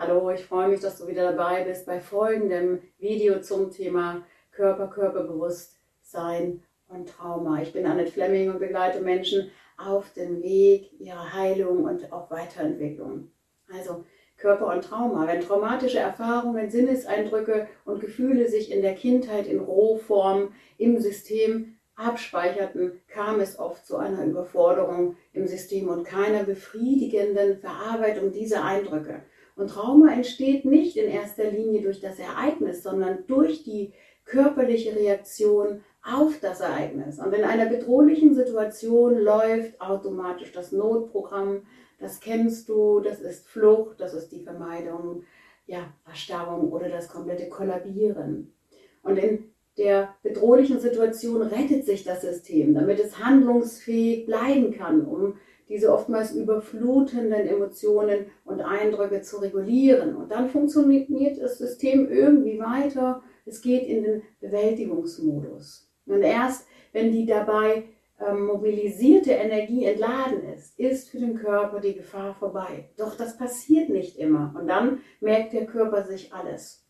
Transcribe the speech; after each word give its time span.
Hallo, 0.00 0.30
ich 0.30 0.44
freue 0.44 0.68
mich, 0.68 0.78
dass 0.78 0.96
du 0.96 1.08
wieder 1.08 1.32
dabei 1.32 1.64
bist 1.64 1.84
bei 1.84 1.98
folgendem 1.98 2.80
Video 3.00 3.40
zum 3.40 3.72
Thema 3.72 4.24
Körper, 4.52 4.86
Körperbewusstsein 4.86 6.62
und 6.86 7.08
Trauma. 7.08 7.60
Ich 7.62 7.72
bin 7.72 7.84
Annette 7.84 8.12
Fleming 8.12 8.48
und 8.48 8.60
begleite 8.60 9.00
Menschen 9.00 9.50
auf 9.76 10.12
dem 10.12 10.40
Weg 10.40 10.92
ihrer 11.00 11.32
Heilung 11.34 11.82
und 11.82 12.12
auch 12.12 12.30
Weiterentwicklung. 12.30 13.32
Also 13.74 14.04
Körper 14.36 14.72
und 14.72 14.84
Trauma. 14.84 15.26
Wenn 15.26 15.40
traumatische 15.40 15.98
Erfahrungen, 15.98 16.70
Sinneseindrücke 16.70 17.66
und 17.84 18.00
Gefühle 18.00 18.48
sich 18.48 18.70
in 18.70 18.82
der 18.82 18.94
Kindheit 18.94 19.48
in 19.48 19.58
Rohform 19.58 20.54
im 20.76 21.00
System 21.00 21.76
abspeicherten, 21.96 23.00
kam 23.08 23.40
es 23.40 23.58
oft 23.58 23.84
zu 23.84 23.96
einer 23.96 24.24
Überforderung 24.24 25.16
im 25.32 25.48
System 25.48 25.88
und 25.88 26.04
keiner 26.04 26.44
befriedigenden 26.44 27.58
Verarbeitung 27.58 28.30
dieser 28.30 28.64
Eindrücke. 28.64 29.22
Und 29.58 29.70
Trauma 29.70 30.12
entsteht 30.12 30.64
nicht 30.64 30.96
in 30.96 31.10
erster 31.10 31.50
Linie 31.50 31.82
durch 31.82 32.00
das 32.00 32.18
Ereignis, 32.18 32.82
sondern 32.82 33.26
durch 33.26 33.64
die 33.64 33.92
körperliche 34.24 34.94
Reaktion 34.94 35.82
auf 36.02 36.38
das 36.40 36.60
Ereignis. 36.60 37.18
Und 37.18 37.34
in 37.34 37.44
einer 37.44 37.66
bedrohlichen 37.66 38.34
Situation 38.34 39.18
läuft 39.18 39.80
automatisch 39.80 40.52
das 40.52 40.70
Notprogramm. 40.70 41.62
Das 41.98 42.20
kennst 42.20 42.68
du, 42.68 43.00
das 43.00 43.20
ist 43.20 43.48
Flucht, 43.48 44.00
das 44.00 44.14
ist 44.14 44.30
die 44.30 44.44
Vermeidung, 44.44 45.24
ja, 45.66 45.92
Erstarrung 46.06 46.70
oder 46.70 46.88
das 46.88 47.08
komplette 47.08 47.48
Kollabieren. 47.48 48.54
Und 49.02 49.16
in 49.16 49.50
der 49.76 50.14
bedrohlichen 50.22 50.80
Situation 50.80 51.42
rettet 51.42 51.84
sich 51.84 52.04
das 52.04 52.22
System, 52.22 52.74
damit 52.74 53.00
es 53.00 53.18
handlungsfähig 53.18 54.26
bleiben 54.26 54.72
kann, 54.72 55.04
um 55.04 55.34
diese 55.68 55.92
oftmals 55.92 56.32
überflutenden 56.32 57.46
Emotionen 57.46 58.26
und 58.44 58.60
Eindrücke 58.60 59.22
zu 59.22 59.38
regulieren. 59.38 60.16
Und 60.16 60.30
dann 60.32 60.48
funktioniert 60.48 61.40
das 61.40 61.58
System 61.58 62.08
irgendwie 62.10 62.58
weiter. 62.58 63.22
Es 63.44 63.60
geht 63.60 63.86
in 63.86 64.02
den 64.02 64.22
Bewältigungsmodus. 64.40 65.90
Und 66.06 66.22
erst 66.22 66.66
wenn 66.92 67.12
die 67.12 67.26
dabei 67.26 67.84
ähm, 68.20 68.46
mobilisierte 68.46 69.32
Energie 69.32 69.84
entladen 69.84 70.42
ist, 70.54 70.78
ist 70.78 71.10
für 71.10 71.18
den 71.18 71.36
Körper 71.36 71.80
die 71.80 71.94
Gefahr 71.94 72.34
vorbei. 72.34 72.90
Doch 72.96 73.16
das 73.16 73.36
passiert 73.36 73.90
nicht 73.90 74.18
immer. 74.18 74.54
Und 74.58 74.68
dann 74.68 75.00
merkt 75.20 75.52
der 75.52 75.66
Körper 75.66 76.02
sich 76.02 76.32
alles. 76.32 76.84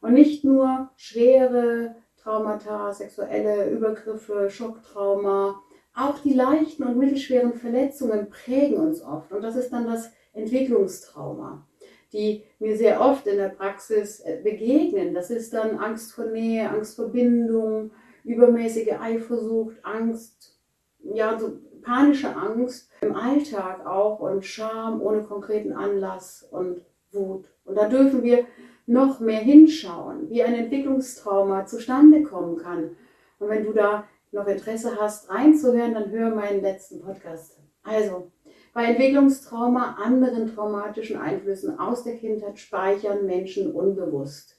Und 0.00 0.14
nicht 0.14 0.44
nur 0.44 0.90
schwere 0.96 1.94
Traumata, 2.16 2.92
sexuelle 2.92 3.70
Übergriffe, 3.70 4.48
Schocktrauma, 4.48 5.62
auch 5.94 6.18
die 6.18 6.34
leichten 6.34 6.82
und 6.82 6.98
mittelschweren 6.98 7.54
Verletzungen 7.54 8.28
prägen 8.28 8.76
uns 8.76 9.02
oft. 9.02 9.32
Und 9.32 9.42
das 9.42 9.56
ist 9.56 9.72
dann 9.72 9.86
das 9.86 10.10
Entwicklungstrauma, 10.32 11.64
die 12.12 12.42
mir 12.58 12.76
sehr 12.76 13.00
oft 13.00 13.26
in 13.26 13.36
der 13.36 13.50
Praxis 13.50 14.20
äh, 14.20 14.40
begegnen. 14.42 15.14
Das 15.14 15.30
ist 15.30 15.54
dann 15.54 15.78
Angst 15.78 16.12
vor 16.12 16.26
Nähe, 16.26 16.68
Angst 16.68 16.96
vor 16.96 17.08
Bindung, 17.08 17.92
übermäßige 18.24 18.94
Eifersucht, 19.00 19.76
Angst, 19.84 20.58
ja, 20.98 21.38
so 21.38 21.58
panische 21.82 22.34
Angst 22.34 22.90
im 23.02 23.14
Alltag 23.14 23.86
auch 23.86 24.18
und 24.20 24.44
Scham 24.44 25.00
ohne 25.00 25.22
konkreten 25.22 25.72
Anlass 25.72 26.48
und 26.50 26.80
Wut. 27.12 27.44
Und 27.64 27.76
da 27.76 27.88
dürfen 27.88 28.22
wir 28.22 28.46
noch 28.86 29.20
mehr 29.20 29.40
hinschauen, 29.40 30.28
wie 30.30 30.42
ein 30.42 30.54
Entwicklungstrauma 30.54 31.66
zustande 31.66 32.22
kommen 32.22 32.56
kann. 32.56 32.96
Und 33.38 33.48
wenn 33.48 33.64
du 33.64 33.72
da 33.72 34.04
noch 34.34 34.46
Interesse 34.46 34.96
hast, 35.00 35.30
reinzuhören, 35.30 35.94
dann 35.94 36.10
hör 36.10 36.34
meinen 36.34 36.60
letzten 36.60 37.00
Podcast. 37.00 37.58
Also, 37.82 38.30
bei 38.72 38.84
Entwicklungstrauma, 38.84 39.96
anderen 40.02 40.52
traumatischen 40.54 41.16
Einflüssen 41.16 41.78
aus 41.78 42.04
der 42.04 42.16
Kindheit 42.16 42.58
speichern 42.58 43.24
Menschen 43.24 43.72
unbewusst 43.72 44.54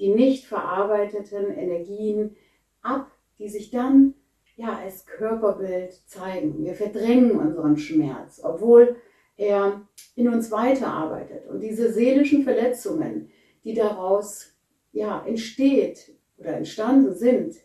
die 0.00 0.08
nicht 0.08 0.46
verarbeiteten 0.46 1.50
Energien 1.50 2.34
ab, 2.80 3.10
die 3.38 3.48
sich 3.48 3.70
dann 3.70 4.14
ja 4.56 4.78
als 4.78 5.06
Körperbild 5.06 5.92
zeigen. 6.06 6.64
Wir 6.64 6.74
verdrängen 6.74 7.38
unseren 7.38 7.76
Schmerz, 7.76 8.40
obwohl 8.42 8.96
er 9.36 9.82
in 10.16 10.28
uns 10.28 10.50
weiterarbeitet. 10.50 11.46
Und 11.46 11.60
diese 11.60 11.92
seelischen 11.92 12.42
Verletzungen, 12.44 13.30
die 13.62 13.74
daraus 13.74 14.54
ja, 14.92 15.22
entsteht 15.26 16.14
oder 16.38 16.56
entstanden 16.56 17.14
sind, 17.14 17.56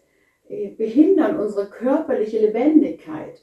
behindern 0.47 1.39
unsere 1.39 1.69
körperliche 1.69 2.39
Lebendigkeit. 2.39 3.41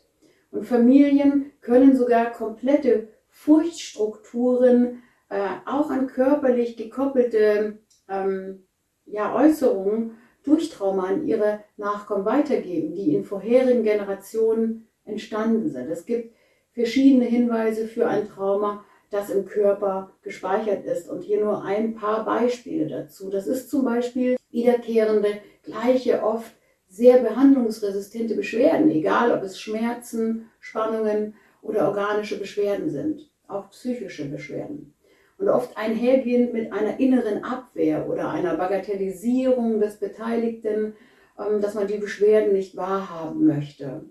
Und 0.50 0.64
Familien 0.64 1.52
können 1.60 1.96
sogar 1.96 2.30
komplette 2.30 3.08
Furchtstrukturen, 3.28 5.02
äh, 5.30 5.48
auch 5.64 5.90
an 5.90 6.06
körperlich 6.06 6.76
gekoppelte 6.76 7.78
ähm, 8.08 8.66
ja, 9.06 9.34
Äußerungen 9.34 10.18
durch 10.44 10.70
Trauma 10.70 11.04
an 11.04 11.26
ihre 11.26 11.60
Nachkommen 11.76 12.24
weitergeben, 12.24 12.94
die 12.94 13.14
in 13.14 13.24
vorherigen 13.24 13.82
Generationen 13.82 14.88
entstanden 15.04 15.70
sind. 15.70 15.88
Es 15.90 16.04
gibt 16.04 16.34
verschiedene 16.72 17.24
Hinweise 17.24 17.86
für 17.86 18.06
ein 18.06 18.28
Trauma, 18.28 18.84
das 19.10 19.30
im 19.30 19.46
Körper 19.46 20.12
gespeichert 20.22 20.84
ist. 20.84 21.08
Und 21.08 21.22
hier 21.22 21.40
nur 21.40 21.64
ein 21.64 21.94
paar 21.94 22.24
Beispiele 22.24 22.88
dazu. 22.88 23.30
Das 23.30 23.46
ist 23.46 23.70
zum 23.70 23.84
Beispiel 23.84 24.36
wiederkehrende, 24.50 25.38
gleiche, 25.62 26.22
oft 26.22 26.52
sehr 26.92 27.18
behandlungsresistente 27.18 28.34
Beschwerden, 28.34 28.90
egal 28.90 29.32
ob 29.32 29.42
es 29.42 29.58
Schmerzen, 29.58 30.50
Spannungen 30.60 31.34
oder 31.62 31.88
organische 31.88 32.38
Beschwerden 32.38 32.90
sind, 32.90 33.30
auch 33.48 33.70
psychische 33.70 34.26
Beschwerden. 34.26 34.92
Und 35.38 35.48
oft 35.48 35.76
einhergehend 35.78 36.52
mit 36.52 36.70
einer 36.70 37.00
inneren 37.00 37.44
Abwehr 37.44 38.08
oder 38.08 38.28
einer 38.28 38.56
Bagatellisierung 38.56 39.80
des 39.80 39.96
Beteiligten, 39.96 40.94
ähm, 41.38 41.62
dass 41.62 41.74
man 41.74 41.86
die 41.86 41.96
Beschwerden 41.96 42.52
nicht 42.52 42.76
wahrhaben 42.76 43.46
möchte 43.46 44.04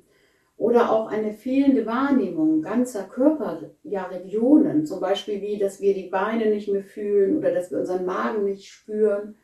oder 0.57 0.91
auch 0.91 1.07
eine 1.07 1.33
fehlende 1.33 1.87
Wahrnehmung 1.87 2.61
ganzer 2.61 3.03
Körperregionen, 3.05 4.79
ja, 4.79 4.83
zum 4.85 4.99
Beispiel 4.99 5.41
wie, 5.41 5.57
dass 5.57 5.81
wir 5.81 5.95
die 5.95 6.09
Beine 6.09 6.51
nicht 6.51 6.71
mehr 6.71 6.83
fühlen 6.83 7.37
oder 7.37 7.51
dass 7.51 7.71
wir 7.71 7.79
unseren 7.79 8.05
Magen 8.05 8.43
nicht 8.45 8.67
spüren. 8.67 9.35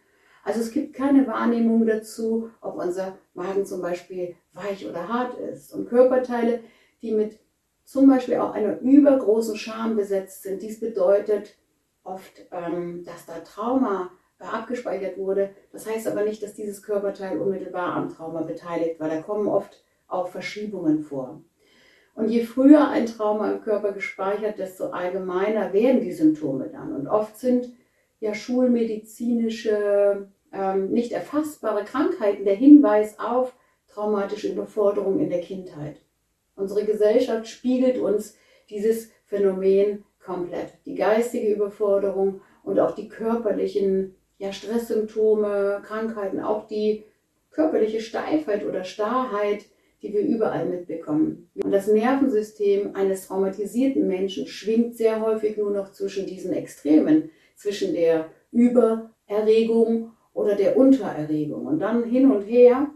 Also 0.44 0.62
es 0.62 0.72
gibt 0.72 0.94
keine 0.94 1.26
Wahrnehmung 1.26 1.88
dazu, 1.88 2.50
ob 2.62 2.78
unser 2.78 3.18
Magen 3.38 3.66
zum 3.66 3.82
Beispiel 3.82 4.36
weich 4.54 4.86
oder 4.88 5.08
hart 5.08 5.38
ist. 5.38 5.74
Und 5.74 5.88
Körperteile, 5.88 6.60
die 7.02 7.14
mit 7.14 7.40
zum 7.84 8.10
Beispiel 8.10 8.36
auch 8.36 8.52
einer 8.52 8.80
übergroßen 8.82 9.56
Scham 9.56 9.96
besetzt 9.96 10.44
sind, 10.44 10.62
dies 10.62 10.80
bedeutet 10.80 11.56
oft, 12.04 12.46
ähm, 12.52 13.04
dass 13.06 13.26
da 13.26 13.40
Trauma 13.40 14.12
abgespeichert 14.40 15.18
wurde. 15.18 15.52
Das 15.72 15.88
heißt 15.88 16.08
aber 16.08 16.24
nicht, 16.24 16.44
dass 16.44 16.54
dieses 16.54 16.84
Körperteil 16.84 17.38
unmittelbar 17.38 17.94
am 17.94 18.10
Trauma 18.10 18.42
beteiligt 18.42 19.00
war. 19.00 19.10
Da 19.10 19.22
kommen 19.22 19.48
oft 19.48 19.84
auch 20.08 20.28
Verschiebungen 20.28 21.00
vor. 21.00 21.42
Und 22.16 22.30
je 22.30 22.44
früher 22.44 22.90
ein 22.90 23.06
Trauma 23.06 23.52
im 23.52 23.62
Körper 23.62 23.92
gespeichert, 23.92 24.58
desto 24.58 24.88
allgemeiner 24.88 25.72
werden 25.72 26.02
die 26.02 26.12
Symptome 26.12 26.70
dann. 26.70 26.96
Und 26.96 27.08
oft 27.08 27.38
sind 27.38 27.70
ja 28.20 28.34
schulmedizinische, 28.34 30.28
ähm, 30.58 30.90
nicht 30.90 31.12
erfassbare 31.12 31.84
Krankheiten 31.86 32.44
der 32.44 32.56
Hinweis 32.56 33.20
auf 33.20 33.54
traumatische 33.88 34.50
Überforderung 34.50 35.20
in 35.20 35.30
der 35.30 35.42
Kindheit. 35.42 36.02
Unsere 36.56 36.86
Gesellschaft 36.86 37.48
spiegelt 37.48 37.98
uns 37.98 38.36
dieses 38.70 39.12
Phänomen 39.26 40.04
komplett. 40.20 40.74
Die 40.86 40.96
geistige 40.96 41.54
Überforderung 41.54 42.42
und 42.64 42.80
auch 42.80 42.92
die 42.92 43.08
körperlichen 43.08 44.16
ja, 44.40 44.52
Stresssymptome, 44.52 45.82
Krankheiten, 45.86 46.42
auch 46.42 46.68
die 46.68 47.06
körperliche 47.52 48.02
Steifheit 48.02 48.66
oder 48.66 48.84
Starrheit, 48.84 49.66
die 50.02 50.14
wir 50.14 50.22
überall 50.22 50.66
mitbekommen. 50.66 51.50
Und 51.56 51.72
das 51.72 51.88
Nervensystem 51.88 52.96
eines 52.96 53.28
traumatisierten 53.28 54.08
Menschen 54.08 54.48
schwingt 54.48 54.96
sehr 54.96 55.22
häufig 55.22 55.58
nur 55.58 55.72
noch 55.72 55.92
zwischen 55.92 56.28
diesen 56.28 56.54
Extremen, 56.54 57.32
zwischen 57.56 57.94
der 57.94 58.30
Übererregung 58.52 60.12
oder 60.38 60.54
der 60.54 60.78
Untererregung. 60.78 61.66
Und 61.66 61.80
dann 61.80 62.04
hin 62.04 62.32
und 62.32 62.44
her. 62.44 62.92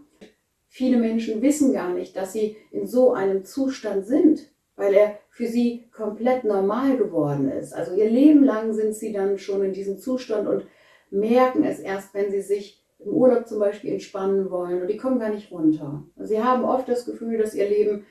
Viele 0.68 0.98
Menschen 0.98 1.42
wissen 1.42 1.74
gar 1.74 1.92
nicht, 1.92 2.16
dass 2.16 2.32
sie 2.32 2.56
in 2.72 2.86
so 2.88 3.14
einem 3.14 3.44
Zustand 3.44 4.06
sind, 4.06 4.48
weil 4.76 4.94
er 4.94 5.18
für 5.30 5.48
sie 5.48 5.90
komplett 5.92 6.44
normal 6.44 6.98
geworden 6.98 7.52
ist. 7.52 7.74
Also 7.74 7.94
ihr 7.96 8.10
Leben 8.10 8.44
lang 8.44 8.74
sind 8.74 8.94
sie 8.94 9.12
dann 9.12 9.38
schon 9.38 9.66
in 9.66 9.74
diesem 9.74 9.98
Zustand 9.98 10.48
und 10.48 10.66
merken 11.10 11.66
es 11.66 11.80
erst, 11.80 12.14
wenn 12.14 12.32
sie 12.32 12.42
sich 12.42 12.82
im 13.00 13.12
Urlaub 13.12 13.48
zum 13.48 13.60
Beispiel 13.60 13.92
entspannen 13.92 14.52
wollen 14.52 14.82
und 14.82 14.88
die 14.88 14.98
kommen 14.98 15.20
gar 15.20 15.32
nicht 15.34 15.52
runter. 15.52 16.04
Sie 16.18 16.42
haben 16.42 16.64
oft 16.64 16.88
das 16.88 17.06
Gefühl, 17.06 17.40
dass 17.40 17.56
ihr 17.56 17.68
Leben 17.68 18.06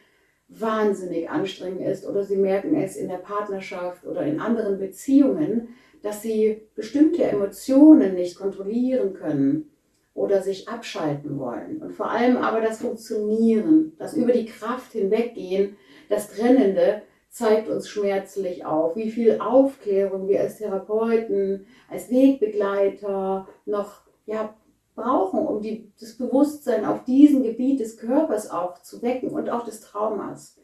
wahnsinnig 0.49 1.31
anstrengend 1.31 1.83
ist 1.83 2.05
oder 2.05 2.25
sie 2.25 2.37
merken 2.37 2.75
es 2.75 2.97
in 2.97 3.09
der 3.09 3.19
Partnerschaft 3.19 4.05
oder 4.05 4.23
in 4.23 4.41
anderen 4.41 4.79
Beziehungen, 4.79 5.69
dass 6.02 6.23
sie 6.23 6.62
bestimmte 6.75 7.25
Emotionen 7.25 8.14
nicht 8.14 8.37
kontrollieren 8.37 9.14
können 9.14 9.70
oder 10.14 10.43
sich 10.43 10.69
abschalten 10.69 11.38
wollen. 11.38 11.82
Und 11.82 11.93
vor 11.93 12.11
allem 12.11 12.37
aber 12.37 12.61
das 12.61 12.81
Funktionieren, 12.81 13.93
das 13.99 14.14
über 14.14 14.32
die 14.32 14.47
Kraft 14.47 14.93
hinweggehen, 14.93 15.76
das 16.08 16.29
Trennende 16.29 17.02
zeigt 17.29 17.69
uns 17.69 17.88
schmerzlich 17.88 18.64
auf, 18.64 18.97
wie 18.97 19.11
viel 19.11 19.41
Aufklärung 19.41 20.29
wir 20.29 20.41
als 20.41 20.58
Therapeuten, 20.58 21.67
als 21.88 22.11
Wegbegleiter 22.11 23.49
noch 23.67 24.02
ja, 24.26 24.55
brauchen, 24.97 25.47
um 25.47 25.62
die, 25.62 25.93
das 26.00 26.17
Bewusstsein 26.17 26.85
auf 26.85 27.05
diesem 27.05 27.43
Gebiet 27.43 27.81
des 27.81 27.97
Körpers 27.97 28.50
auch 28.50 28.82
zu 28.82 29.00
wecken 29.02 29.31
und 29.31 29.49
auch 29.49 29.64
des 29.64 29.81
Traumas. 29.81 30.56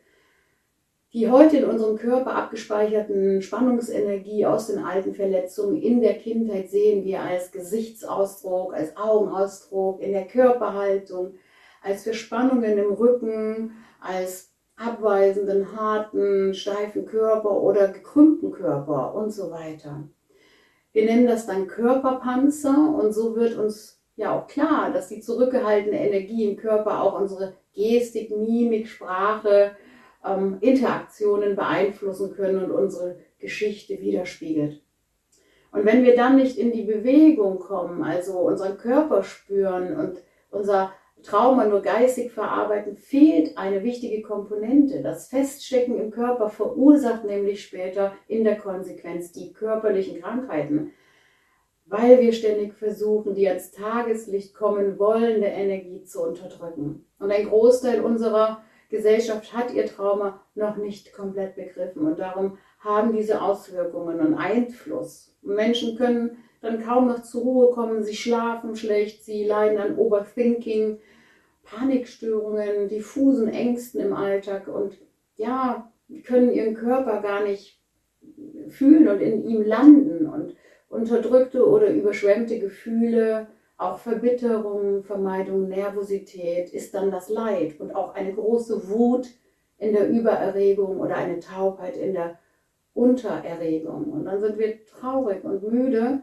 Die 1.17 1.31
heute 1.31 1.57
in 1.57 1.65
unserem 1.65 1.97
Körper 1.97 2.35
abgespeicherten 2.35 3.41
Spannungsenergie 3.41 4.45
aus 4.45 4.67
den 4.67 4.85
alten 4.85 5.15
Verletzungen 5.15 5.81
in 5.81 6.03
der 6.03 6.19
Kindheit 6.19 6.69
sehen 6.69 7.07
wir 7.07 7.23
als 7.23 7.53
Gesichtsausdruck, 7.53 8.75
als 8.75 8.99
Augenausdruck, 8.99 10.03
in 10.03 10.13
der 10.13 10.27
Körperhaltung, 10.27 11.37
als 11.83 12.03
Verspannungen 12.03 12.77
im 12.77 12.93
Rücken, 12.93 13.71
als 13.99 14.53
abweisenden, 14.77 15.75
harten, 15.75 16.53
steifen 16.53 17.07
Körper 17.07 17.63
oder 17.63 17.89
gekrümmten 17.89 18.53
Körper 18.53 19.15
und 19.15 19.31
so 19.31 19.51
weiter. 19.51 20.03
Wir 20.93 21.07
nennen 21.07 21.27
das 21.27 21.47
dann 21.47 21.67
Körperpanzer 21.67 22.95
und 22.95 23.15
so 23.15 23.35
wird 23.37 23.57
uns 23.57 24.03
ja 24.17 24.39
auch 24.39 24.49
klar, 24.49 24.93
dass 24.93 25.09
die 25.09 25.21
zurückgehaltene 25.21 25.99
Energie 25.99 26.45
im 26.45 26.59
Körper 26.59 27.01
auch 27.01 27.19
unsere 27.19 27.55
Gestik, 27.73 28.37
Mimik, 28.37 28.87
Sprache, 28.87 29.77
ähm, 30.27 30.59
Interaktionen 30.61 31.57
beeinflussen 31.57 32.35
können 32.35 32.65
und 32.65 32.71
unsere 32.71 33.19
Geschichte 33.39 34.01
widerspiegelt. 34.01 34.83
Und 35.73 35.85
wenn 35.85 36.05
wir 36.05 36.17
dann 36.17 36.37
nicht 36.37 36.59
in 36.59 36.73
die 36.73 36.85
Bewegung 36.85 37.59
kommen, 37.59 38.03
also 38.03 38.39
unseren 38.39 38.79
Körper 38.79 39.23
spüren 39.23 39.97
und 39.97 40.19
unser 40.51 40.93
Trauma 41.23 41.67
nur 41.67 41.83
geistig 41.83 42.33
verarbeiten, 42.33 42.97
fehlt 42.97 43.59
eine 43.59 43.83
wichtige 43.83 44.23
Komponente. 44.23 45.03
Das 45.03 45.29
Feststecken 45.29 45.99
im 45.99 46.11
Körper 46.11 46.49
verursacht 46.49 47.25
nämlich 47.25 47.63
später 47.65 48.13
in 48.29 48.45
der 48.45 48.57
Konsequenz 48.57 49.33
die 49.33 49.53
körperlichen 49.53 50.21
Krankheiten, 50.21 50.93
weil 51.85 52.21
wir 52.21 52.33
ständig 52.33 52.75
versuchen, 52.75 53.35
die 53.35 53.49
ans 53.49 53.71
Tageslicht 53.73 54.55
kommen 54.55 54.99
wollende 54.99 55.47
Energie 55.47 56.05
zu 56.05 56.23
unterdrücken. 56.23 57.07
Und 57.19 57.31
ein 57.31 57.49
Großteil 57.49 58.01
unserer 58.01 58.63
Gesellschaft 58.91 59.53
hat 59.53 59.73
ihr 59.73 59.87
Trauma 59.87 60.41
noch 60.55 60.77
nicht 60.77 61.13
komplett 61.13 61.57
begriffen 61.57 62.07
und 62.07 62.19
darum 62.19 62.59
haben 62.81 63.13
diese 63.13 63.43
Auswirkungen 63.43 64.21
einen 64.21 64.35
Einfluss. 64.35 65.35
Menschen 65.43 65.97
können 65.97 66.39
dann 66.61 66.83
kaum 66.83 67.09
noch 67.09 67.23
zur 67.23 67.43
Ruhe 67.43 67.75
kommen, 67.75 68.03
sie 68.03 68.17
schlafen 68.17 68.77
schlecht, 68.77 69.25
sie 69.25 69.45
leiden 69.45 69.79
an 69.79 69.99
Overthinking, 69.99 70.99
Panikstörungen, 71.65 72.89
diffusen 72.89 73.49
Ängsten 73.49 74.01
im 74.01 74.13
Alltag 74.13 74.69
und 74.69 74.97
ja, 75.37 75.91
können 76.25 76.53
ihren 76.53 76.75
Körper 76.75 77.21
gar 77.21 77.43
nicht 77.43 77.81
fühlen 78.69 79.09
und 79.09 79.21
in 79.21 79.45
ihm 79.49 79.63
landen 79.63 80.27
und 80.27 80.57
unterdrückte 80.89 81.69
oder 81.69 81.91
überschwemmte 81.91 82.59
Gefühle, 82.59 83.49
auch 83.79 83.99
Verbitterung, 83.99 85.03
Vermeidung, 85.03 85.69
Nervosität 85.69 86.71
ist 86.73 86.95
dann 86.95 87.11
das 87.11 87.29
Leid 87.29 87.79
und 87.79 87.95
auch 87.95 88.15
eine 88.15 88.33
große 88.33 88.89
Wut 88.89 89.29
in 89.79 89.93
der 89.93 90.09
Übererregung 90.09 90.99
oder 91.01 91.17
eine 91.17 91.41
Taubheit 91.41 91.97
in 91.97 92.15
der 92.15 92.39
Untererregung. 92.95 94.05
Und 94.13 94.25
dann 94.25 94.41
sind 94.41 94.59
wir 94.59 94.85
traurig 94.87 95.45
und 95.45 95.63
müde 95.63 96.23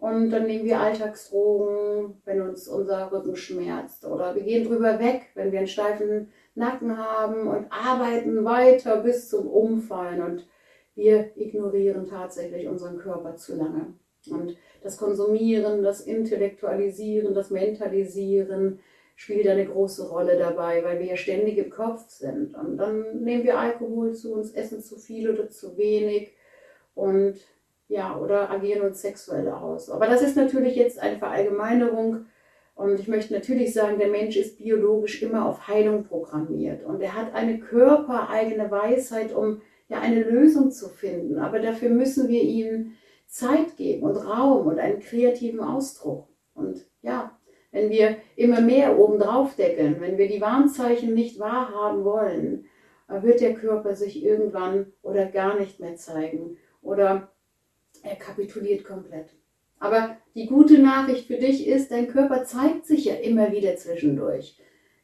und 0.00 0.30
dann 0.30 0.46
nehmen 0.46 0.64
wir 0.64 0.80
Alltagsdrogen, 0.80 2.20
wenn 2.24 2.40
uns 2.40 2.68
unser 2.68 3.12
Rücken 3.12 3.36
schmerzt. 3.36 4.06
Oder 4.06 4.34
wir 4.34 4.42
gehen 4.42 4.66
drüber 4.66 4.98
weg, 4.98 5.28
wenn 5.34 5.52
wir 5.52 5.58
einen 5.58 5.68
steifen 5.68 6.32
Nacken 6.54 6.96
haben 6.96 7.46
und 7.46 7.66
arbeiten 7.70 8.44
weiter 8.44 8.98
bis 8.98 9.28
zum 9.28 9.46
Umfallen. 9.46 10.22
Und 10.22 10.48
wir 10.94 11.36
ignorieren 11.36 12.06
tatsächlich 12.06 12.66
unseren 12.66 12.96
Körper 12.96 13.36
zu 13.36 13.56
lange. 13.56 13.94
Und 14.28 14.56
das 14.82 14.96
Konsumieren, 14.96 15.82
das 15.82 16.00
Intellektualisieren, 16.00 17.34
das 17.34 17.50
Mentalisieren 17.50 18.80
spielt 19.16 19.46
eine 19.48 19.66
große 19.66 20.08
Rolle 20.08 20.38
dabei, 20.38 20.82
weil 20.82 20.98
wir 20.98 21.06
ja 21.06 21.16
ständig 21.16 21.58
im 21.58 21.70
Kopf 21.70 22.08
sind. 22.08 22.54
Und 22.54 22.78
dann 22.78 23.22
nehmen 23.22 23.44
wir 23.44 23.58
Alkohol 23.58 24.14
zu 24.14 24.32
uns, 24.32 24.52
essen 24.52 24.82
zu 24.82 24.96
viel 24.96 25.30
oder 25.30 25.50
zu 25.50 25.76
wenig. 25.76 26.32
Und 26.94 27.34
ja, 27.88 28.16
oder 28.16 28.50
agieren 28.50 28.82
uns 28.82 29.02
sexuell 29.02 29.48
aus. 29.48 29.90
Aber 29.90 30.06
das 30.06 30.22
ist 30.22 30.36
natürlich 30.36 30.76
jetzt 30.76 30.98
eine 30.98 31.18
Verallgemeinerung. 31.18 32.26
Und 32.74 32.98
ich 32.98 33.08
möchte 33.08 33.34
natürlich 33.34 33.74
sagen, 33.74 33.98
der 33.98 34.08
Mensch 34.08 34.36
ist 34.36 34.56
biologisch 34.56 35.22
immer 35.22 35.46
auf 35.46 35.68
Heilung 35.68 36.04
programmiert. 36.04 36.82
Und 36.84 37.02
er 37.02 37.14
hat 37.14 37.34
eine 37.34 37.58
körpereigene 37.58 38.70
Weisheit, 38.70 39.34
um 39.34 39.60
ja 39.88 40.00
eine 40.00 40.22
Lösung 40.22 40.70
zu 40.70 40.88
finden. 40.88 41.38
Aber 41.38 41.58
dafür 41.58 41.90
müssen 41.90 42.28
wir 42.28 42.42
ihm 42.42 42.92
Zeit 43.30 43.76
geben 43.76 44.02
und 44.02 44.16
Raum 44.16 44.66
und 44.66 44.78
einen 44.78 45.00
kreativen 45.00 45.60
Ausdruck. 45.60 46.28
Und 46.52 46.84
ja, 47.00 47.38
wenn 47.70 47.88
wir 47.88 48.16
immer 48.36 48.60
mehr 48.60 48.98
obendrauf 48.98 49.54
deckeln, 49.54 50.00
wenn 50.00 50.18
wir 50.18 50.28
die 50.28 50.40
Warnzeichen 50.40 51.14
nicht 51.14 51.38
wahrhaben 51.38 52.04
wollen, 52.04 52.66
wird 53.08 53.40
der 53.40 53.54
Körper 53.54 53.94
sich 53.94 54.22
irgendwann 54.22 54.92
oder 55.02 55.26
gar 55.26 55.58
nicht 55.58 55.80
mehr 55.80 55.96
zeigen. 55.96 56.58
Oder 56.82 57.32
er 58.02 58.16
kapituliert 58.16 58.84
komplett. 58.84 59.30
Aber 59.78 60.16
die 60.34 60.46
gute 60.46 60.78
Nachricht 60.78 61.26
für 61.26 61.38
dich 61.38 61.66
ist, 61.66 61.90
dein 61.90 62.08
Körper 62.08 62.44
zeigt 62.44 62.86
sich 62.86 63.06
ja 63.06 63.14
immer 63.14 63.52
wieder 63.52 63.76
zwischendurch. 63.76 64.58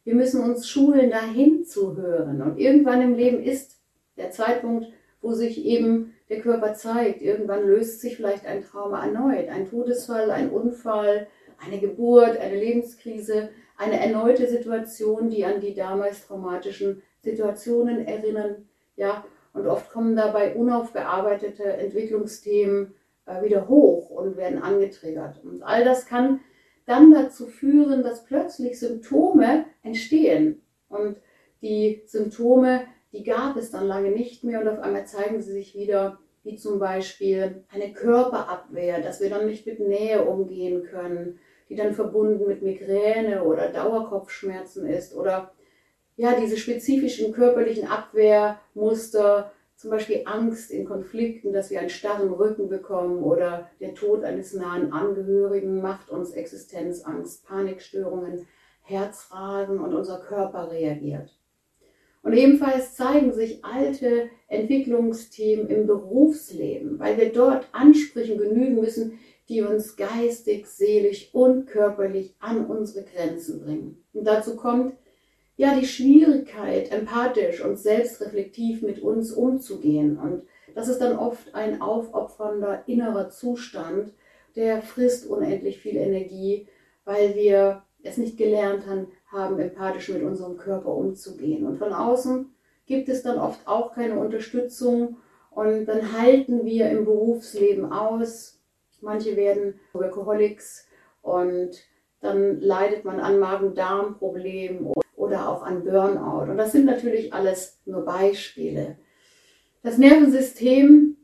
Wir 0.04 0.14
müssen 0.14 0.42
uns 0.42 0.68
schulen, 0.68 1.10
dahin 1.10 1.64
zu 1.64 1.96
hören. 1.96 2.42
Und 2.42 2.58
irgendwann 2.58 3.02
im 3.02 3.14
Leben 3.14 3.42
ist 3.42 3.80
der 4.16 4.30
Zeitpunkt, 4.30 4.86
wo 5.20 5.32
sich 5.32 5.64
eben 5.64 6.12
der 6.28 6.40
Körper 6.40 6.74
zeigt. 6.74 7.22
Irgendwann 7.22 7.66
löst 7.66 8.00
sich 8.00 8.16
vielleicht 8.16 8.46
ein 8.46 8.62
Trauma 8.62 9.04
erneut. 9.04 9.48
Ein 9.48 9.68
Todesfall, 9.68 10.30
ein 10.30 10.50
Unfall, 10.50 11.28
eine 11.64 11.78
Geburt, 11.78 12.38
eine 12.38 12.56
Lebenskrise, 12.58 13.50
eine 13.76 14.00
erneute 14.00 14.48
Situation, 14.48 15.30
die 15.30 15.44
an 15.44 15.60
die 15.60 15.74
damals 15.74 16.26
traumatischen 16.26 17.02
Situationen 17.22 18.06
erinnern. 18.06 18.68
Ja, 18.96 19.24
und 19.52 19.66
oft 19.66 19.90
kommen 19.90 20.16
dabei 20.16 20.54
unaufgearbeitete 20.54 21.64
Entwicklungsthemen 21.64 22.94
äh, 23.26 23.42
wieder 23.42 23.68
hoch 23.68 24.10
und 24.10 24.36
werden 24.36 24.62
angetriggert. 24.62 25.42
Und 25.44 25.62
all 25.62 25.84
das 25.84 26.06
kann 26.06 26.40
dann 26.86 27.12
dazu 27.12 27.46
führen, 27.46 28.02
dass 28.02 28.24
plötzlich 28.24 28.78
Symptome 28.78 29.64
entstehen. 29.82 30.62
Und 30.88 31.16
die 31.62 32.02
Symptome, 32.06 32.82
die 33.12 33.24
gab 33.24 33.56
es 33.56 33.70
dann 33.70 33.86
lange 33.86 34.10
nicht 34.10 34.44
mehr 34.44 34.60
und 34.60 34.68
auf 34.68 34.80
einmal 34.80 35.06
zeigen 35.06 35.40
sie 35.40 35.52
sich 35.52 35.74
wieder, 35.74 36.18
wie 36.42 36.56
zum 36.56 36.78
Beispiel 36.78 37.64
eine 37.70 37.92
Körperabwehr, 37.92 39.00
dass 39.00 39.20
wir 39.20 39.30
dann 39.30 39.46
nicht 39.46 39.66
mit 39.66 39.80
Nähe 39.80 40.24
umgehen 40.24 40.84
können, 40.84 41.38
die 41.68 41.74
dann 41.74 41.94
verbunden 41.94 42.46
mit 42.46 42.62
Migräne 42.62 43.42
oder 43.42 43.68
Dauerkopfschmerzen 43.70 44.86
ist 44.86 45.14
oder 45.14 45.52
ja, 46.16 46.38
diese 46.38 46.56
spezifischen 46.56 47.32
körperlichen 47.32 47.88
Abwehrmuster, 47.88 49.52
zum 49.76 49.90
Beispiel 49.90 50.22
Angst 50.24 50.70
in 50.70 50.86
Konflikten, 50.86 51.52
dass 51.52 51.70
wir 51.70 51.80
einen 51.80 51.90
starren 51.90 52.32
Rücken 52.32 52.68
bekommen 52.70 53.22
oder 53.22 53.70
der 53.80 53.94
Tod 53.94 54.24
eines 54.24 54.54
nahen 54.54 54.92
Angehörigen 54.92 55.82
macht 55.82 56.08
uns 56.08 56.30
Existenzangst, 56.30 57.44
Panikstörungen, 57.46 58.46
Herzrasen 58.80 59.78
und 59.78 59.92
unser 59.92 60.20
Körper 60.20 60.70
reagiert. 60.70 61.36
Und 62.26 62.32
ebenfalls 62.32 62.96
zeigen 62.96 63.32
sich 63.32 63.64
alte 63.64 64.30
Entwicklungsthemen 64.48 65.68
im 65.68 65.86
Berufsleben, 65.86 66.98
weil 66.98 67.16
wir 67.18 67.30
dort 67.30 67.68
Ansprüchen 67.70 68.36
genügen 68.36 68.74
müssen, 68.74 69.20
die 69.48 69.62
uns 69.62 69.94
geistig, 69.94 70.66
seelisch 70.66 71.30
und 71.32 71.68
körperlich 71.68 72.34
an 72.40 72.66
unsere 72.66 73.04
Grenzen 73.04 73.60
bringen. 73.60 74.04
Und 74.12 74.24
dazu 74.24 74.56
kommt, 74.56 74.94
ja 75.56 75.78
die 75.78 75.86
Schwierigkeit, 75.86 76.90
empathisch 76.90 77.64
und 77.64 77.78
selbstreflektiv 77.78 78.82
mit 78.82 79.00
uns 79.00 79.30
umzugehen. 79.30 80.18
Und 80.18 80.42
das 80.74 80.88
ist 80.88 80.98
dann 80.98 81.16
oft 81.16 81.54
ein 81.54 81.80
aufopfernder 81.80 82.82
innerer 82.88 83.30
Zustand, 83.30 84.12
der 84.56 84.82
frisst 84.82 85.28
unendlich 85.28 85.78
viel 85.78 85.96
Energie, 85.96 86.66
weil 87.04 87.36
wir 87.36 87.84
es 88.02 88.16
nicht 88.16 88.36
gelernt 88.36 88.84
haben, 88.88 89.12
empathisch 89.32 90.08
mit 90.08 90.22
unserem 90.22 90.56
Körper 90.56 90.94
umzugehen. 90.94 91.66
Und 91.66 91.78
von 91.78 91.92
außen 91.92 92.54
gibt 92.86 93.08
es 93.08 93.22
dann 93.22 93.38
oft 93.38 93.66
auch 93.66 93.92
keine 93.92 94.18
Unterstützung 94.18 95.18
und 95.50 95.86
dann 95.86 96.12
halten 96.12 96.64
wir 96.64 96.90
im 96.90 97.04
Berufsleben 97.04 97.92
aus. 97.92 98.60
Manche 99.00 99.36
werden 99.36 99.80
Workaholics 99.92 100.86
und 101.22 101.70
dann 102.20 102.60
leidet 102.60 103.04
man 103.04 103.20
an 103.20 103.38
Magen-Darm-Problemen 103.38 104.92
oder 105.16 105.48
auch 105.48 105.62
an 105.62 105.84
Burnout. 105.84 106.50
Und 106.50 106.56
das 106.56 106.72
sind 106.72 106.86
natürlich 106.86 107.32
alles 107.32 107.78
nur 107.84 108.04
Beispiele. 108.04 108.96
Das 109.82 109.98
Nervensystem 109.98 111.16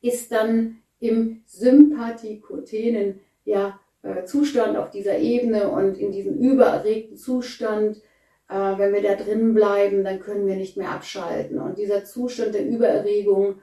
ist 0.00 0.32
dann 0.32 0.78
im 1.00 1.42
sympathikotenen 1.46 3.20
ja, 3.44 3.80
äh, 4.02 4.24
Zustand 4.24 4.76
auf 4.76 4.90
dieser 4.90 5.18
Ebene 5.18 5.68
und 5.68 5.98
in 5.98 6.12
diesem 6.12 6.38
übererregten 6.38 7.16
Zustand 7.16 8.02
Äh, 8.50 8.78
wenn 8.78 8.92
wir 8.92 9.02
da 9.02 9.14
drin 9.14 9.54
bleiben, 9.54 10.02
dann 10.02 10.18
können 10.18 10.46
wir 10.48 10.56
nicht 10.56 10.76
mehr 10.76 10.90
abschalten. 10.90 11.60
Und 11.60 11.78
dieser 11.78 12.04
Zustand 12.04 12.52
der 12.52 12.66
Übererregung 12.66 13.60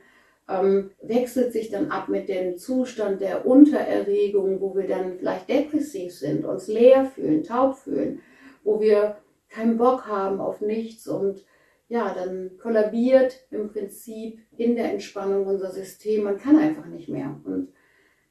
ähm, 0.47 0.91
wechselt 1.01 1.51
sich 1.51 1.69
dann 1.69 1.91
ab 1.91 2.07
mit 2.07 2.29
dem 2.29 2.57
Zustand 2.57 3.19
der 3.19 3.45
Untererregung, 3.45 4.61
wo 4.61 4.75
wir 4.77 4.87
dann 4.87 5.17
vielleicht 5.19 5.49
depressiv 5.49 6.13
sind, 6.13 6.45
uns 6.45 6.67
leer 6.69 7.03
fühlen, 7.05 7.43
taub 7.43 7.75
fühlen, 7.75 8.21
wo 8.63 8.79
wir 8.79 9.17
keinen 9.49 9.77
Bock 9.77 10.07
haben 10.07 10.39
auf 10.39 10.61
nichts 10.61 11.05
und 11.07 11.43
ja, 11.89 12.13
dann 12.13 12.57
kollabiert 12.57 13.45
im 13.51 13.69
Prinzip 13.69 14.39
in 14.57 14.75
der 14.77 14.91
Entspannung 14.91 15.47
unser 15.47 15.71
System. 15.71 16.23
Man 16.23 16.37
kann 16.37 16.57
einfach 16.57 16.85
nicht 16.85 17.09
mehr. 17.09 17.35
Und 17.43 17.73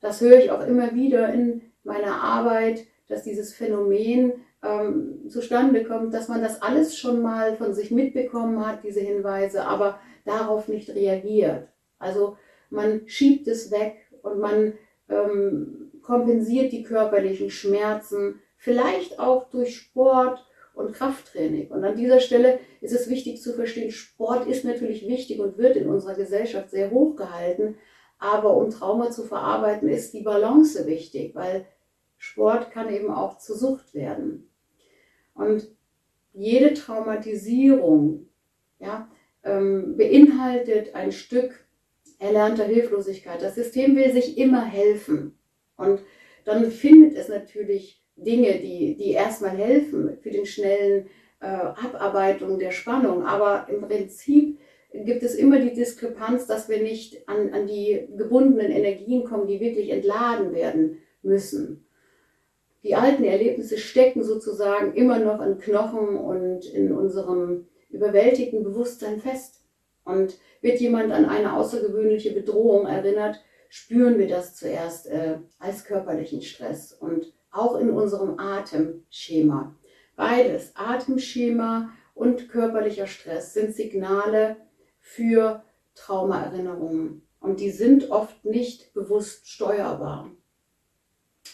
das 0.00 0.22
höre 0.22 0.38
ich 0.38 0.50
auch 0.50 0.66
immer 0.66 0.94
wieder 0.94 1.32
in 1.34 1.62
meiner 1.86 2.22
Arbeit, 2.22 2.84
dass 3.08 3.22
dieses 3.22 3.54
Phänomen 3.54 4.32
ähm, 4.62 5.28
zustande 5.28 5.84
kommt, 5.84 6.12
dass 6.12 6.28
man 6.28 6.42
das 6.42 6.60
alles 6.60 6.98
schon 6.98 7.22
mal 7.22 7.56
von 7.56 7.72
sich 7.72 7.90
mitbekommen 7.90 8.64
hat, 8.66 8.82
diese 8.82 9.00
Hinweise, 9.00 9.64
aber 9.64 10.00
darauf 10.24 10.68
nicht 10.68 10.90
reagiert. 10.90 11.68
Also 11.98 12.36
man 12.68 13.02
schiebt 13.06 13.46
es 13.48 13.70
weg 13.70 13.96
und 14.22 14.40
man 14.40 14.74
ähm, 15.08 15.92
kompensiert 16.02 16.72
die 16.72 16.82
körperlichen 16.82 17.50
Schmerzen, 17.50 18.40
vielleicht 18.56 19.18
auch 19.18 19.48
durch 19.50 19.76
Sport 19.76 20.44
und 20.74 20.92
Krafttraining. 20.92 21.68
Und 21.68 21.84
an 21.84 21.96
dieser 21.96 22.20
Stelle 22.20 22.58
ist 22.80 22.92
es 22.92 23.08
wichtig 23.08 23.40
zu 23.40 23.54
verstehen, 23.54 23.90
Sport 23.90 24.46
ist 24.46 24.64
natürlich 24.64 25.06
wichtig 25.08 25.40
und 25.40 25.58
wird 25.58 25.76
in 25.76 25.88
unserer 25.88 26.14
Gesellschaft 26.14 26.70
sehr 26.70 26.90
hoch 26.90 27.16
gehalten, 27.16 27.76
aber 28.18 28.56
um 28.56 28.70
Trauma 28.70 29.10
zu 29.10 29.24
verarbeiten, 29.24 29.88
ist 29.88 30.12
die 30.14 30.22
Balance 30.22 30.86
wichtig, 30.86 31.34
weil 31.34 31.66
Sport 32.18 32.70
kann 32.70 32.92
eben 32.92 33.10
auch 33.10 33.38
zur 33.38 33.56
Sucht 33.56 33.94
werden. 33.94 34.48
Und 35.34 35.68
jede 36.32 36.74
Traumatisierung 36.74 38.28
ja, 38.78 39.08
ähm, 39.42 39.96
beinhaltet 39.96 40.94
ein 40.94 41.12
Stück 41.12 41.66
erlernter 42.18 42.64
Hilflosigkeit. 42.64 43.42
Das 43.42 43.54
System 43.54 43.96
will 43.96 44.12
sich 44.12 44.38
immer 44.38 44.64
helfen. 44.64 45.38
Und 45.76 46.00
dann 46.44 46.70
findet 46.70 47.16
es 47.16 47.28
natürlich 47.28 48.02
Dinge, 48.16 48.58
die, 48.60 48.96
die 48.96 49.12
erstmal 49.12 49.56
helfen 49.56 50.16
für 50.20 50.30
den 50.30 50.46
schnellen 50.46 51.08
äh, 51.40 51.46
Abarbeitung 51.46 52.58
der 52.58 52.70
Spannung. 52.70 53.24
Aber 53.24 53.68
im 53.68 53.82
Prinzip 53.82 54.58
gibt 54.92 55.22
es 55.22 55.34
immer 55.34 55.58
die 55.58 55.74
Diskrepanz, 55.74 56.46
dass 56.46 56.68
wir 56.68 56.82
nicht 56.82 57.28
an, 57.28 57.52
an 57.52 57.66
die 57.66 58.08
gebundenen 58.16 58.70
Energien 58.70 59.24
kommen, 59.24 59.46
die 59.46 59.60
wirklich 59.60 59.90
entladen 59.90 60.54
werden 60.54 60.98
müssen. 61.22 61.85
Die 62.86 62.94
alten 62.94 63.24
Erlebnisse 63.24 63.78
stecken 63.78 64.22
sozusagen 64.22 64.94
immer 64.94 65.18
noch 65.18 65.40
in 65.40 65.58
Knochen 65.58 66.16
und 66.16 66.66
in 66.66 66.92
unserem 66.92 67.66
überwältigten 67.90 68.62
Bewusstsein 68.62 69.18
fest. 69.18 69.64
Und 70.04 70.38
wird 70.60 70.78
jemand 70.78 71.10
an 71.10 71.24
eine 71.24 71.54
außergewöhnliche 71.54 72.30
Bedrohung 72.30 72.86
erinnert, 72.86 73.42
spüren 73.70 74.18
wir 74.18 74.28
das 74.28 74.54
zuerst 74.54 75.08
äh, 75.08 75.38
als 75.58 75.84
körperlichen 75.84 76.42
Stress 76.42 76.92
und 76.92 77.32
auch 77.50 77.76
in 77.76 77.90
unserem 77.90 78.38
Atemschema. 78.38 79.74
Beides, 80.14 80.70
Atemschema 80.76 81.90
und 82.14 82.48
körperlicher 82.48 83.08
Stress, 83.08 83.52
sind 83.52 83.74
Signale 83.74 84.58
für 85.00 85.64
Traumaerinnerungen. 85.96 87.26
Und 87.40 87.58
die 87.58 87.70
sind 87.70 88.12
oft 88.12 88.44
nicht 88.44 88.94
bewusst 88.94 89.48
steuerbar. 89.48 90.30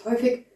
Häufig 0.05 0.52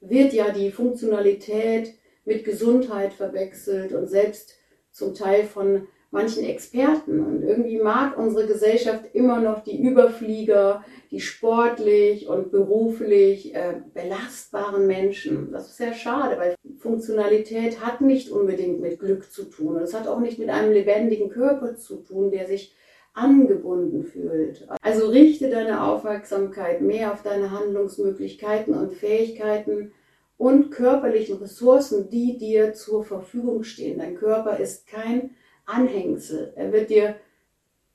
wird 0.00 0.32
ja 0.32 0.50
die 0.50 0.70
Funktionalität 0.70 1.94
mit 2.24 2.44
Gesundheit 2.44 3.12
verwechselt 3.12 3.92
und 3.92 4.08
selbst 4.08 4.56
zum 4.90 5.14
Teil 5.14 5.44
von 5.44 5.86
manchen 6.10 6.44
Experten. 6.44 7.20
Und 7.20 7.42
irgendwie 7.42 7.78
mag 7.78 8.18
unsere 8.18 8.46
Gesellschaft 8.46 9.04
immer 9.12 9.40
noch 9.40 9.62
die 9.62 9.80
Überflieger, 9.80 10.84
die 11.10 11.20
sportlich 11.20 12.28
und 12.28 12.50
beruflich 12.50 13.54
äh, 13.54 13.74
belastbaren 13.94 14.86
Menschen. 14.86 15.52
Das 15.52 15.68
ist 15.68 15.76
sehr 15.76 15.94
schade, 15.94 16.38
weil 16.38 16.54
Funktionalität 16.78 17.80
hat 17.84 18.00
nicht 18.00 18.30
unbedingt 18.30 18.80
mit 18.80 18.98
Glück 18.98 19.30
zu 19.30 19.44
tun. 19.44 19.76
Und 19.76 19.82
es 19.82 19.94
hat 19.94 20.08
auch 20.08 20.20
nicht 20.20 20.38
mit 20.38 20.48
einem 20.48 20.72
lebendigen 20.72 21.30
Körper 21.30 21.76
zu 21.76 21.96
tun, 21.96 22.30
der 22.30 22.46
sich 22.46 22.74
angebunden 23.12 24.04
fühlt. 24.04 24.66
Also 24.82 25.08
richte 25.08 25.50
deine 25.50 25.82
Aufmerksamkeit 25.82 26.80
mehr 26.80 27.12
auf 27.12 27.22
deine 27.22 27.50
Handlungsmöglichkeiten 27.50 28.74
und 28.74 28.92
Fähigkeiten 28.92 29.92
und 30.36 30.70
körperlichen 30.70 31.36
Ressourcen, 31.38 32.08
die 32.08 32.38
dir 32.38 32.72
zur 32.72 33.04
Verfügung 33.04 33.62
stehen. 33.62 33.98
Dein 33.98 34.16
Körper 34.16 34.58
ist 34.58 34.86
kein 34.86 35.30
Anhängsel. 35.66 36.52
Er 36.56 36.72
wird 36.72 36.90
dir 36.90 37.16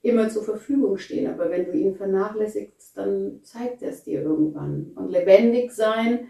immer 0.01 0.29
zur 0.29 0.43
Verfügung 0.43 0.97
stehen, 0.97 1.27
aber 1.27 1.49
wenn 1.49 1.65
du 1.65 1.71
ihn 1.71 1.95
vernachlässigst, 1.95 2.95
dann 2.95 3.39
zeigt 3.41 3.81
er 3.81 3.89
es 3.89 4.03
dir 4.03 4.21
irgendwann. 4.21 4.91
Und 4.95 5.09
lebendig 5.09 5.71
sein 5.71 6.27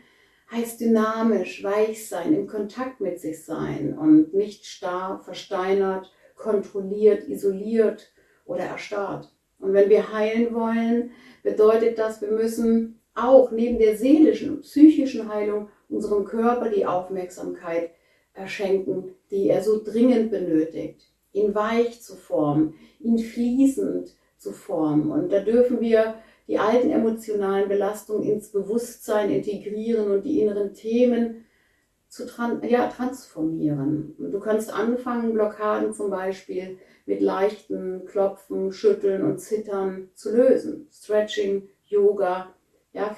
heißt 0.51 0.79
dynamisch, 0.79 1.63
weich 1.63 2.07
sein, 2.07 2.33
im 2.33 2.47
Kontakt 2.47 3.01
mit 3.01 3.19
sich 3.19 3.43
sein 3.43 3.97
und 3.97 4.33
nicht 4.33 4.65
starr, 4.65 5.19
versteinert, 5.19 6.13
kontrolliert, 6.35 7.27
isoliert 7.27 8.13
oder 8.45 8.63
erstarrt. 8.63 9.31
Und 9.59 9.73
wenn 9.73 9.89
wir 9.89 10.13
heilen 10.13 10.53
wollen, 10.53 11.11
bedeutet 11.43 11.97
das, 11.97 12.21
wir 12.21 12.31
müssen 12.31 12.99
auch 13.13 13.51
neben 13.51 13.79
der 13.79 13.97
seelischen 13.97 14.55
und 14.55 14.61
psychischen 14.61 15.29
Heilung 15.29 15.69
unserem 15.89 16.25
Körper 16.25 16.69
die 16.69 16.85
Aufmerksamkeit 16.85 17.91
schenken, 18.45 19.15
die 19.31 19.49
er 19.49 19.63
so 19.63 19.81
dringend 19.83 20.31
benötigt 20.31 21.07
ihn 21.35 21.53
weich 21.53 22.01
zu 22.01 22.15
formen, 22.15 22.75
ihn 22.99 23.19
fließend 23.19 24.15
zu 24.37 24.51
formen. 24.53 25.11
Und 25.11 25.31
da 25.31 25.41
dürfen 25.41 25.81
wir 25.81 26.15
die 26.47 26.57
alten 26.57 26.89
emotionalen 26.89 27.67
Belastungen 27.67 28.23
ins 28.23 28.51
Bewusstsein 28.51 29.31
integrieren 29.31 30.11
und 30.11 30.23
die 30.23 30.41
inneren 30.41 30.73
Themen 30.73 31.45
zu 32.07 32.25
tran 32.25 32.61
ja, 32.67 32.87
transformieren. 32.87 34.15
Du 34.17 34.39
kannst 34.39 34.71
anfangen, 34.71 35.33
Blockaden 35.33 35.93
zum 35.93 36.09
Beispiel 36.09 36.77
mit 37.05 37.21
leichten 37.21 38.05
Klopfen, 38.05 38.71
Schütteln 38.71 39.23
und 39.23 39.39
Zittern 39.39 40.09
zu 40.15 40.35
lösen. 40.35 40.87
Stretching, 40.91 41.69
Yoga, 41.85 42.53
ja, 42.93 43.15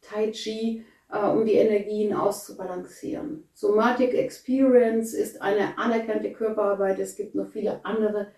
Tai 0.00 0.30
Chi, 0.30 0.84
äh, 1.10 1.26
um 1.28 1.44
die 1.44 1.54
Energien 1.54 2.14
auszubalancieren. 2.14 3.48
Somatic 3.54 4.14
Experience 4.14 5.14
ist 5.14 5.42
eine 5.42 5.78
anerkannte 5.78 6.32
Körperarbeit. 6.32 6.98
Es 6.98 7.16
gibt 7.16 7.34
noch 7.34 7.48
viele 7.48 7.84
andere 7.84 8.28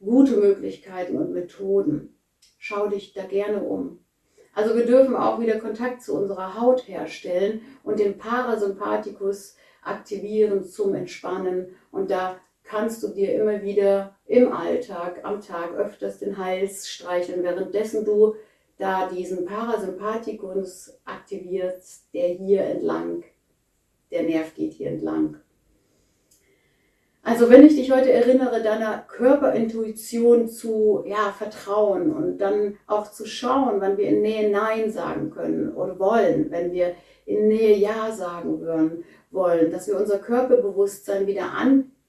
gute 0.00 0.36
Möglichkeiten 0.36 1.16
und 1.16 1.32
Methoden. 1.32 2.18
Schau 2.58 2.88
dich 2.88 3.12
da 3.12 3.24
gerne 3.24 3.62
um. 3.62 4.00
Also 4.54 4.76
wir 4.76 4.84
dürfen 4.84 5.16
auch 5.16 5.40
wieder 5.40 5.58
Kontakt 5.58 6.02
zu 6.02 6.14
unserer 6.14 6.60
Haut 6.60 6.86
herstellen 6.86 7.62
und 7.84 7.98
den 7.98 8.18
Parasympathikus 8.18 9.56
aktivieren 9.82 10.64
zum 10.64 10.94
Entspannen. 10.94 11.74
Und 11.90 12.10
da 12.10 12.38
kannst 12.72 13.02
du 13.02 13.08
dir 13.08 13.34
immer 13.34 13.62
wieder 13.62 14.16
im 14.26 14.50
Alltag, 14.50 15.20
am 15.24 15.42
Tag 15.42 15.74
öfters 15.76 16.18
den 16.18 16.38
Hals 16.38 16.88
streicheln, 16.88 17.42
währenddessen 17.42 18.06
du 18.06 18.34
da 18.78 19.08
diesen 19.08 19.44
Parasympathikus 19.44 20.98
aktiviert, 21.04 21.82
der 22.14 22.28
hier 22.28 22.62
entlang, 22.64 23.24
der 24.10 24.22
Nerv 24.22 24.54
geht 24.54 24.72
hier 24.72 24.88
entlang. 24.88 25.36
Also 27.22 27.50
wenn 27.50 27.64
ich 27.64 27.76
dich 27.76 27.92
heute 27.92 28.10
erinnere, 28.10 28.62
deiner 28.62 29.04
Körperintuition 29.06 30.48
zu 30.48 31.04
ja, 31.06 31.32
vertrauen 31.36 32.10
und 32.10 32.38
dann 32.38 32.78
auch 32.86 33.12
zu 33.12 33.26
schauen, 33.26 33.80
wann 33.82 33.98
wir 33.98 34.08
in 34.08 34.22
Nähe 34.22 34.50
Nein 34.50 34.90
sagen 34.90 35.30
können 35.30 35.74
oder 35.74 35.98
wollen, 35.98 36.50
wenn 36.50 36.72
wir 36.72 36.94
in 37.26 37.48
Nähe 37.48 37.76
Ja 37.76 38.10
sagen 38.12 38.60
würden, 38.60 39.04
wollen, 39.30 39.70
dass 39.70 39.86
wir 39.86 39.96
unser 40.00 40.18
Körperbewusstsein 40.18 41.26
wieder 41.26 41.52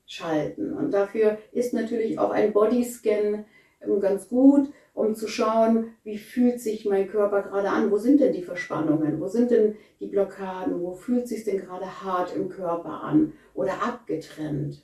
anschalten. 0.03 0.73
Und 0.73 0.91
dafür 0.91 1.37
ist 1.51 1.73
natürlich 1.73 2.19
auch 2.19 2.31
ein 2.31 2.53
Bodyscan 2.53 3.45
ähm, 3.81 3.99
ganz 3.99 4.27
gut, 4.27 4.69
um 4.93 5.15
zu 5.15 5.27
schauen, 5.27 5.95
wie 6.03 6.17
fühlt 6.17 6.61
sich 6.61 6.85
mein 6.85 7.07
Körper 7.07 7.41
gerade 7.41 7.69
an, 7.69 7.89
wo 7.89 7.97
sind 7.97 8.21
denn 8.21 8.33
die 8.33 8.43
Verspannungen, 8.43 9.19
wo 9.19 9.27
sind 9.27 9.51
denn 9.51 9.75
die 9.99 10.07
Blockaden, 10.07 10.79
wo 10.81 10.93
fühlt 10.93 11.27
sich 11.27 11.43
denn 11.43 11.57
gerade 11.57 12.03
hart 12.03 12.35
im 12.35 12.49
Körper 12.49 13.01
an 13.01 13.33
oder 13.55 13.81
abgetrennt. 13.83 14.83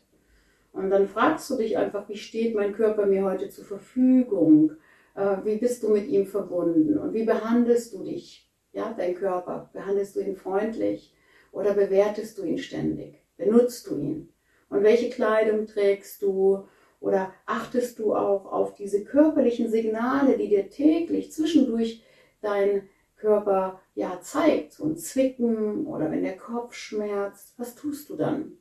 Und 0.71 0.89
dann 0.89 1.07
fragst 1.07 1.49
du 1.49 1.57
dich 1.57 1.77
einfach, 1.77 2.09
wie 2.09 2.17
steht 2.17 2.55
mein 2.55 2.73
Körper 2.73 3.05
mir 3.05 3.23
heute 3.23 3.49
zur 3.49 3.65
Verfügung? 3.65 4.73
Äh, 5.15 5.37
wie 5.43 5.57
bist 5.57 5.83
du 5.83 5.89
mit 5.89 6.07
ihm 6.07 6.25
verbunden? 6.25 6.97
Und 6.97 7.13
wie 7.13 7.25
behandelst 7.25 7.93
du 7.93 8.03
dich, 8.03 8.49
ja, 8.71 8.93
dein 8.97 9.15
Körper? 9.15 9.69
Behandelst 9.73 10.15
du 10.15 10.21
ihn 10.21 10.35
freundlich 10.35 11.13
oder 11.51 11.73
bewertest 11.73 12.37
du 12.37 12.43
ihn 12.43 12.57
ständig? 12.57 13.19
Benutzt 13.37 13.87
du 13.87 13.97
ihn? 13.97 14.29
Und 14.69 14.83
welche 14.83 15.09
Kleidung 15.09 15.65
trägst 15.67 16.21
du? 16.21 16.65
Oder 17.01 17.33
achtest 17.45 17.99
du 17.99 18.13
auch 18.13 18.51
auf 18.51 18.75
diese 18.75 19.03
körperlichen 19.03 19.69
Signale, 19.69 20.37
die 20.37 20.49
dir 20.49 20.69
täglich 20.69 21.31
zwischendurch 21.31 22.03
dein 22.41 22.89
Körper 23.15 23.81
ja 23.95 24.19
zeigt, 24.21 24.73
so 24.73 24.85
ein 24.85 24.97
Zwicken 24.97 25.85
oder 25.85 26.09
wenn 26.11 26.23
der 26.23 26.37
Kopf 26.37 26.73
schmerzt, 26.73 27.53
was 27.57 27.75
tust 27.75 28.09
du 28.09 28.15
dann? 28.15 28.53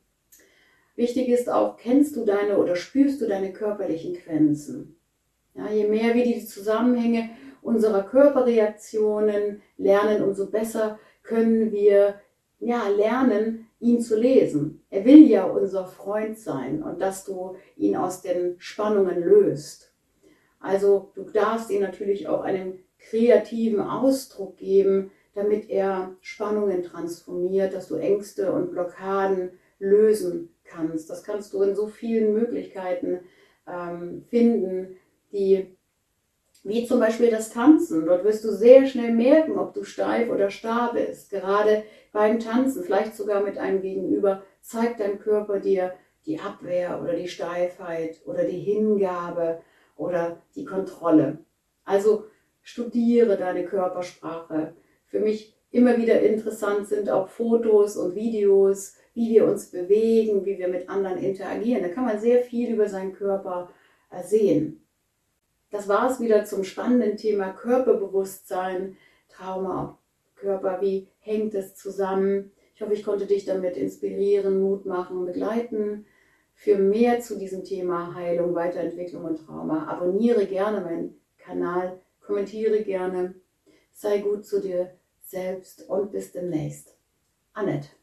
Wichtig 0.97 1.29
ist 1.29 1.49
auch, 1.49 1.77
kennst 1.77 2.17
du 2.17 2.25
deine 2.25 2.59
oder 2.59 2.75
spürst 2.75 3.21
du 3.21 3.29
deine 3.29 3.53
körperlichen 3.53 4.15
Grenzen? 4.15 4.97
Ja, 5.55 5.71
je 5.71 5.87
mehr 5.87 6.15
wir 6.15 6.25
die 6.25 6.45
Zusammenhänge 6.45 7.31
unserer 7.63 8.03
Körperreaktionen 8.03 9.63
lernen, 9.77 10.23
umso 10.23 10.51
besser 10.51 10.99
können 11.23 11.71
wir 11.71 12.21
ja, 12.59 12.89
lernen, 12.89 13.68
ihn 13.81 14.01
zu 14.01 14.19
lesen. 14.19 14.83
Er 14.91 15.05
will 15.05 15.27
ja 15.29 15.45
unser 15.45 15.87
Freund 15.87 16.39
sein 16.39 16.83
und 16.83 17.01
dass 17.01 17.25
du 17.25 17.57
ihn 17.77 17.97
aus 17.97 18.23
den 18.23 18.57
Spannungen 18.59 19.23
löst. 19.23 19.93
Also 20.61 21.13
du 21.15 21.23
darfst 21.25 21.71
ihm 21.71 21.83
natürlich 21.83 22.29
auch 22.29 22.41
einen 22.41 22.81
kreativen 22.99 23.81
Ausdruck 23.81 24.57
geben, 24.57 25.13
damit 25.35 25.71
er 25.71 26.17
Spannungen 26.21 26.83
transformiert, 26.83 27.73
dass 27.73 27.89
du 27.89 27.95
Ängste 27.95 28.53
und 28.53 28.73
Blockaden 28.73 29.53
lösen 29.79 30.55
kannst. 30.65 31.09
Das 31.09 31.23
kannst 31.23 31.53
du 31.53 31.63
in 31.63 31.77
so 31.77 31.87
vielen 31.87 32.35
Möglichkeiten 32.35 33.21
ähm, 33.69 34.25
finden, 34.29 34.97
die 35.33 35.78
wie 36.65 36.87
zum 36.87 37.01
Beispiel 37.01 37.31
das 37.31 37.51
Tanzen. 37.51 38.07
Dort 38.07 38.25
wirst 38.25 38.45
du 38.45 38.53
sehr 38.53 38.87
schnell 38.87 39.13
merken, 39.13 39.59
ob 39.59 39.75
du 39.75 39.85
steif 39.85 40.31
oder 40.31 40.51
starr 40.51 40.93
bist. 40.93 41.31
Gerade 41.31 41.85
beim 42.13 42.41
Tanzen, 42.41 42.85
vielleicht 42.85 43.15
sogar 43.15 43.43
mit 43.43 43.59
einem 43.59 43.81
Gegenüber, 43.81 44.43
zeigt 44.61 45.01
dein 45.01 45.19
Körper 45.19 45.61
dir 45.61 45.95
die 46.27 46.41
Abwehr 46.41 47.01
oder 47.03 47.15
die 47.15 47.29
Steifheit 47.29 48.21
oder 48.27 48.45
die 48.45 48.61
Hingabe 48.61 49.61
oder 49.97 50.43
die 50.55 50.65
Kontrolle. 50.65 51.39
Also 51.85 52.25
studiere 52.63 53.37
deine 53.37 53.65
Körpersprache. 53.65 54.75
Für 55.07 55.21
mich 55.21 55.57
immer 55.71 55.97
wieder 55.97 56.21
interessant 56.21 56.87
sind 56.87 57.09
auch 57.09 57.29
Fotos 57.29 57.97
und 57.97 58.15
Videos, 58.15 58.95
wie 59.15 59.31
wir 59.31 59.47
uns 59.47 59.71
bewegen, 59.71 60.45
wie 60.45 60.59
wir 60.59 60.69
mit 60.69 60.89
anderen 60.89 61.19
interagieren. 61.19 61.83
Da 61.83 61.89
kann 61.89 62.05
man 62.05 62.19
sehr 62.19 62.43
viel 62.43 62.75
über 62.75 62.89
seinen 62.89 63.15
Körper 63.15 63.71
äh, 64.11 64.23
sehen. 64.23 64.87
Das 65.71 65.89
war 65.89 66.11
es 66.11 66.21
wieder 66.21 66.45
zum 66.45 66.65
spannenden 66.65 67.17
Thema 67.17 67.53
Körperbewusstsein, 67.53 68.97
Trauma, 69.29 69.99
Körper, 70.35 70.81
wie 70.81 71.09
hängt 71.21 71.55
es 71.55 71.75
zusammen. 71.75 72.53
Ich 72.75 72.81
hoffe, 72.81 72.95
ich 72.95 73.05
konnte 73.05 73.27
dich 73.27 73.45
damit 73.45 73.77
inspirieren, 73.77 74.61
Mut 74.61 74.87
machen, 74.87 75.27
begleiten. 75.27 76.07
Für 76.55 76.79
mehr 76.79 77.21
zu 77.21 77.39
diesem 77.39 77.65
Thema 77.65 78.15
Heilung, 78.15 78.55
Weiterentwicklung 78.55 79.25
und 79.25 79.45
Trauma 79.45 79.87
abonniere 79.87 80.47
gerne 80.47 80.81
meinen 80.81 81.21
Kanal, 81.39 82.01
kommentiere 82.21 82.83
gerne, 82.83 83.35
sei 83.93 84.19
gut 84.19 84.45
zu 84.45 84.61
dir 84.61 84.93
selbst 85.23 85.89
und 85.89 86.11
bis 86.11 86.33
demnächst. 86.33 86.97
Annette. 87.53 87.98